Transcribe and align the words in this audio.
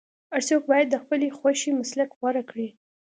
هر 0.31 0.41
څوک 0.49 0.61
باید 0.71 0.87
د 0.91 0.95
خپلې 1.03 1.27
خوښې 1.37 1.69
مسلک 1.79 2.09
غوره 2.19 2.43
کړي. 2.49 2.67